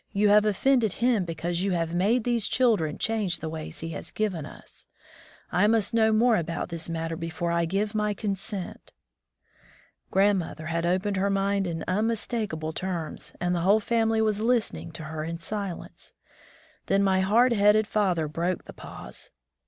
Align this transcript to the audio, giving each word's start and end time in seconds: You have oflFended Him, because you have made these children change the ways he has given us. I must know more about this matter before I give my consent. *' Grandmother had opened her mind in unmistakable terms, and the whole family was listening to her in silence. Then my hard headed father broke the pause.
You 0.13 0.29
have 0.29 0.45
oflFended 0.45 0.93
Him, 0.93 1.25
because 1.25 1.61
you 1.61 1.73
have 1.73 1.93
made 1.93 2.23
these 2.23 2.47
children 2.47 2.97
change 2.97 3.37
the 3.37 3.49
ways 3.49 3.81
he 3.81 3.89
has 3.89 4.09
given 4.09 4.47
us. 4.47 4.87
I 5.51 5.67
must 5.67 5.93
know 5.93 6.11
more 6.11 6.37
about 6.37 6.69
this 6.69 6.89
matter 6.89 7.15
before 7.15 7.51
I 7.51 7.65
give 7.65 7.93
my 7.93 8.15
consent. 8.15 8.93
*' 9.49 10.09
Grandmother 10.09 10.65
had 10.65 10.87
opened 10.87 11.17
her 11.17 11.29
mind 11.29 11.67
in 11.67 11.85
unmistakable 11.87 12.73
terms, 12.73 13.35
and 13.39 13.53
the 13.53 13.61
whole 13.61 13.79
family 13.79 14.21
was 14.23 14.39
listening 14.39 14.91
to 14.93 15.03
her 15.03 15.23
in 15.23 15.37
silence. 15.37 16.13
Then 16.87 17.03
my 17.03 17.19
hard 17.19 17.53
headed 17.53 17.85
father 17.85 18.27
broke 18.27 18.63
the 18.63 18.73
pause. 18.73 19.29